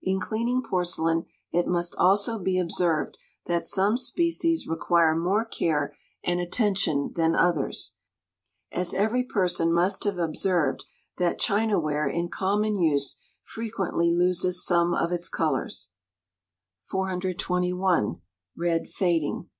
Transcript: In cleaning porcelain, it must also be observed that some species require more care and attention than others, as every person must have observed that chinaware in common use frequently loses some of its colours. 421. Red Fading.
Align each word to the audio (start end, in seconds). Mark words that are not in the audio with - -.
In 0.00 0.20
cleaning 0.20 0.62
porcelain, 0.62 1.26
it 1.52 1.66
must 1.66 1.94
also 1.96 2.38
be 2.38 2.58
observed 2.58 3.18
that 3.44 3.66
some 3.66 3.98
species 3.98 4.66
require 4.66 5.14
more 5.14 5.44
care 5.44 5.94
and 6.24 6.40
attention 6.40 7.12
than 7.14 7.34
others, 7.34 7.96
as 8.72 8.94
every 8.94 9.22
person 9.22 9.70
must 9.70 10.04
have 10.04 10.16
observed 10.16 10.86
that 11.18 11.38
chinaware 11.38 12.08
in 12.08 12.30
common 12.30 12.78
use 12.78 13.16
frequently 13.42 14.10
loses 14.10 14.64
some 14.64 14.94
of 14.94 15.12
its 15.12 15.28
colours. 15.28 15.90
421. 16.84 18.22
Red 18.56 18.88
Fading. 18.88 19.50